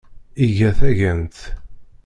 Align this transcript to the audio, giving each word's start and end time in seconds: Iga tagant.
Iga 0.45 0.69
tagant. 0.79 1.37